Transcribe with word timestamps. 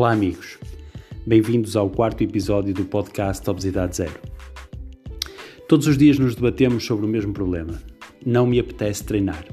Olá, 0.00 0.12
amigos. 0.12 0.56
Bem-vindos 1.26 1.76
ao 1.76 1.90
quarto 1.90 2.24
episódio 2.24 2.72
do 2.72 2.86
podcast 2.86 3.50
Obesidade 3.50 3.98
Zero. 3.98 4.18
Todos 5.68 5.86
os 5.86 5.98
dias 5.98 6.18
nos 6.18 6.34
debatemos 6.34 6.86
sobre 6.86 7.04
o 7.04 7.08
mesmo 7.08 7.34
problema. 7.34 7.78
Não 8.24 8.46
me 8.46 8.58
apetece 8.58 9.04
treinar. 9.04 9.44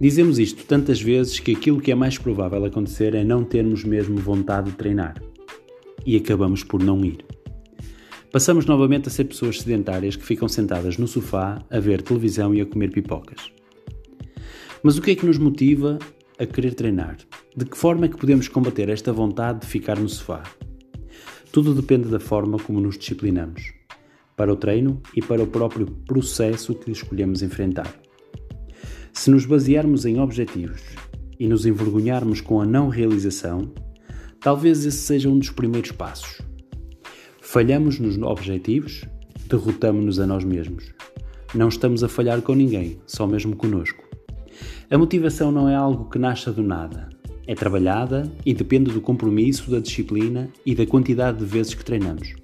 Dizemos 0.00 0.38
isto 0.38 0.64
tantas 0.64 1.02
vezes 1.02 1.40
que 1.40 1.50
aquilo 1.50 1.80
que 1.80 1.90
é 1.90 1.96
mais 1.96 2.16
provável 2.16 2.64
acontecer 2.64 3.16
é 3.16 3.24
não 3.24 3.42
termos 3.42 3.82
mesmo 3.82 4.16
vontade 4.18 4.70
de 4.70 4.76
treinar. 4.76 5.20
E 6.06 6.16
acabamos 6.16 6.62
por 6.62 6.80
não 6.80 7.04
ir. 7.04 7.24
Passamos 8.30 8.64
novamente 8.64 9.08
a 9.08 9.10
ser 9.10 9.24
pessoas 9.24 9.58
sedentárias 9.58 10.14
que 10.14 10.24
ficam 10.24 10.46
sentadas 10.46 10.96
no 10.98 11.08
sofá 11.08 11.60
a 11.68 11.80
ver 11.80 12.00
televisão 12.00 12.54
e 12.54 12.60
a 12.60 12.64
comer 12.64 12.92
pipocas. 12.92 13.50
Mas 14.84 14.96
o 14.96 15.02
que 15.02 15.10
é 15.10 15.16
que 15.16 15.26
nos 15.26 15.36
motiva 15.36 15.98
a 16.38 16.46
querer 16.46 16.74
treinar? 16.74 17.16
De 17.56 17.64
que 17.64 17.76
forma 17.76 18.06
é 18.06 18.08
que 18.08 18.16
podemos 18.16 18.48
combater 18.48 18.88
esta 18.88 19.12
vontade 19.12 19.60
de 19.60 19.66
ficar 19.66 19.98
no 19.98 20.08
sofá? 20.08 20.42
Tudo 21.50 21.74
depende 21.74 22.08
da 22.08 22.20
forma 22.20 22.58
como 22.58 22.80
nos 22.80 22.96
disciplinamos, 22.96 23.72
para 24.36 24.52
o 24.52 24.56
treino 24.56 25.02
e 25.16 25.20
para 25.20 25.42
o 25.42 25.46
próprio 25.46 25.86
processo 26.06 26.74
que 26.74 26.90
escolhemos 26.90 27.42
enfrentar. 27.42 27.92
Se 29.12 29.30
nos 29.30 29.44
basearmos 29.44 30.06
em 30.06 30.20
objetivos 30.20 30.82
e 31.40 31.48
nos 31.48 31.66
envergonharmos 31.66 32.40
com 32.40 32.60
a 32.60 32.66
não 32.66 32.88
realização, 32.88 33.72
talvez 34.40 34.84
esse 34.84 34.98
seja 34.98 35.28
um 35.28 35.38
dos 35.38 35.50
primeiros 35.50 35.90
passos. 35.90 36.40
Falhamos 37.40 37.98
nos 37.98 38.16
objetivos, 38.18 39.04
derrotamos-nos 39.48 40.20
a 40.20 40.26
nós 40.26 40.44
mesmos. 40.44 40.92
Não 41.54 41.68
estamos 41.68 42.04
a 42.04 42.08
falhar 42.08 42.42
com 42.42 42.54
ninguém, 42.54 43.00
só 43.06 43.26
mesmo 43.26 43.56
conosco. 43.56 44.06
A 44.90 44.96
motivação 44.96 45.52
não 45.52 45.68
é 45.68 45.74
algo 45.74 46.08
que 46.10 46.18
nasça 46.18 46.52
do 46.52 46.62
nada. 46.62 47.08
É 47.46 47.54
trabalhada 47.54 48.30
e 48.44 48.52
depende 48.52 48.90
do 48.90 49.00
compromisso, 49.00 49.70
da 49.70 49.80
disciplina 49.80 50.50
e 50.64 50.74
da 50.74 50.86
quantidade 50.86 51.38
de 51.38 51.44
vezes 51.44 51.74
que 51.74 51.84
treinamos. 51.84 52.34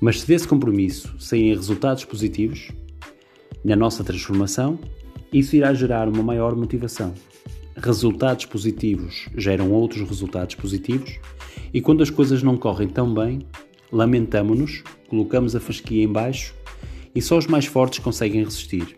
Mas 0.00 0.20
se 0.20 0.26
desse 0.26 0.46
compromisso 0.46 1.14
saírem 1.18 1.54
resultados 1.54 2.04
positivos, 2.04 2.68
na 3.64 3.74
nossa 3.74 4.04
transformação, 4.04 4.78
isso 5.32 5.56
irá 5.56 5.72
gerar 5.72 6.08
uma 6.08 6.22
maior 6.22 6.54
motivação. 6.54 7.14
Resultados 7.76 8.46
positivos 8.46 9.28
geram 9.36 9.72
outros 9.72 10.06
resultados 10.08 10.54
positivos, 10.54 11.18
e 11.72 11.80
quando 11.80 12.02
as 12.02 12.10
coisas 12.10 12.42
não 12.42 12.56
correm 12.56 12.86
tão 12.86 13.12
bem, 13.12 13.40
lamentamo-nos, 13.90 14.84
colocamos 15.08 15.56
a 15.56 15.60
fasquia 15.60 16.04
em 16.04 16.12
baixo 16.12 16.54
e 17.14 17.22
só 17.22 17.38
os 17.38 17.46
mais 17.46 17.66
fortes 17.66 18.00
conseguem 18.00 18.44
resistir. 18.44 18.96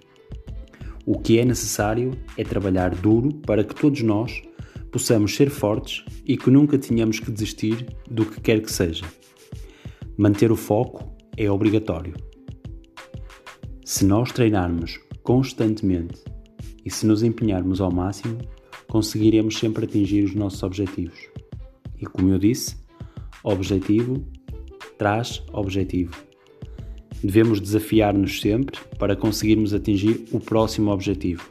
O 1.06 1.20
que 1.20 1.38
é 1.38 1.44
necessário 1.44 2.18
é 2.36 2.42
trabalhar 2.42 2.92
duro 2.92 3.32
para 3.46 3.62
que 3.62 3.76
todos 3.76 4.02
nós 4.02 4.42
possamos 4.90 5.36
ser 5.36 5.50
fortes 5.50 6.04
e 6.26 6.36
que 6.36 6.50
nunca 6.50 6.76
tenhamos 6.76 7.20
que 7.20 7.30
desistir 7.30 7.86
do 8.10 8.26
que 8.26 8.40
quer 8.40 8.60
que 8.60 8.72
seja. 8.72 9.04
Manter 10.18 10.50
o 10.50 10.56
foco 10.56 11.16
é 11.36 11.48
obrigatório. 11.48 12.12
Se 13.84 14.04
nós 14.04 14.32
treinarmos 14.32 14.98
constantemente 15.22 16.24
e 16.84 16.90
se 16.90 17.06
nos 17.06 17.22
empenharmos 17.22 17.80
ao 17.80 17.92
máximo, 17.92 18.38
conseguiremos 18.88 19.56
sempre 19.58 19.84
atingir 19.84 20.24
os 20.24 20.34
nossos 20.34 20.64
objetivos. 20.64 21.20
E 22.00 22.04
como 22.04 22.30
eu 22.30 22.38
disse, 22.38 22.76
objetivo 23.44 24.26
traz 24.98 25.40
objetivo. 25.52 26.16
Devemos 27.22 27.60
desafiar-nos 27.60 28.40
sempre 28.40 28.78
para 28.98 29.16
conseguirmos 29.16 29.72
atingir 29.72 30.24
o 30.32 30.40
próximo 30.40 30.90
objetivo. 30.90 31.50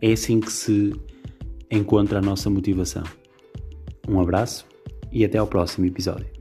É 0.00 0.12
assim 0.12 0.40
que 0.40 0.52
se 0.52 0.92
encontra 1.70 2.18
a 2.18 2.22
nossa 2.22 2.48
motivação. 2.48 3.04
Um 4.08 4.20
abraço 4.20 4.66
e 5.12 5.24
até 5.24 5.38
ao 5.38 5.46
próximo 5.46 5.86
episódio. 5.86 6.37